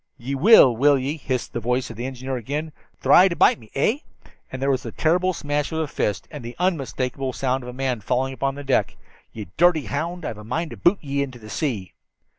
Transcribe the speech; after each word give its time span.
"Ye 0.17 0.33
will, 0.33 0.75
will 0.75 0.97
ye?" 0.97 1.15
hissed 1.15 1.53
the 1.53 1.59
voice 1.59 1.91
of 1.91 1.95
the 1.95 2.07
engineer 2.07 2.35
again. 2.35 2.71
"Thry 2.99 3.27
to 3.27 3.35
bite 3.35 3.59
me, 3.59 3.69
eh?" 3.75 3.99
and 4.51 4.59
there 4.59 4.71
was 4.71 4.81
the 4.81 4.91
terrible 4.91 5.31
smash 5.31 5.71
of 5.71 5.77
a 5.77 5.85
fist, 5.87 6.27
and 6.31 6.43
the 6.43 6.55
unmistakable 6.57 7.33
sound 7.33 7.61
of 7.63 7.69
a 7.69 7.73
man 7.73 8.01
falling 8.01 8.33
upon 8.33 8.55
the 8.55 8.63
deck. 8.63 8.97
"Ye 9.31 9.45
dirty 9.57 9.85
hound, 9.85 10.25
I've 10.25 10.39
a 10.39 10.43
mind 10.43 10.71
to 10.71 10.77
boot 10.77 10.97
ye 11.03 11.21
into 11.21 11.37
the 11.37 11.51
sea." 11.51 11.93